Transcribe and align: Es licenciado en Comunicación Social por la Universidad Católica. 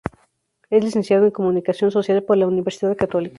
Es 0.71 0.83
licenciado 0.83 1.25
en 1.25 1.29
Comunicación 1.31 1.91
Social 1.91 2.23
por 2.23 2.35
la 2.35 2.47
Universidad 2.47 2.97
Católica. 2.97 3.29